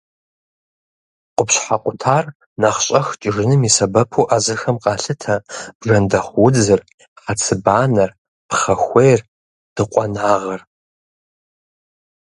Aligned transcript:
Къупщхьэ 1.35 1.77
къутар 1.83 2.23
нэхъ 2.59 2.81
щӏэх 2.85 3.07
кӏыжыным 3.21 3.61
и 3.69 3.71
сэбэпу 3.75 4.27
ӏэзэхэм 4.27 4.77
къалъытэ 4.83 5.35
бжэндэхъу 5.79 6.41
удзыр, 6.45 6.81
хьэцыбанэр, 7.23 8.09
пхъэхуейр, 8.47 9.21
дыкъуэнагъыр. 9.75 10.61